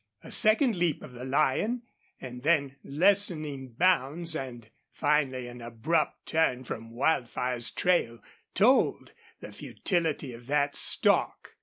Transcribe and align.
A 0.23 0.31
second 0.31 0.77
leap 0.77 1.03
of 1.03 1.13
the 1.13 1.23
lion, 1.23 1.83
and 2.19 2.41
then 2.41 2.75
lessening 2.83 3.73
bounds, 3.73 4.35
and 4.35 4.67
finally 4.91 5.47
an 5.47 5.61
abrupt 5.61 6.25
turn 6.25 6.63
from 6.63 6.89
Wildfire's 6.95 7.69
trail 7.69 8.19
told 8.55 9.11
the 9.41 9.51
futility 9.53 10.33
of 10.33 10.47
that 10.47 10.75
stalk. 10.75 11.49